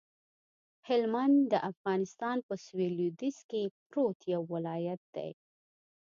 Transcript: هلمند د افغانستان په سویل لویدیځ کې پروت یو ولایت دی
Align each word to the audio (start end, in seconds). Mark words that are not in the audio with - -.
هلمند 0.87 1.37
د 1.51 1.53
افغانستان 1.71 2.37
په 2.47 2.53
سویل 2.65 2.93
لویدیځ 2.99 3.37
کې 3.49 3.61
پروت 3.89 4.19
یو 4.33 4.41
ولایت 4.53 5.01
دی 5.15 5.31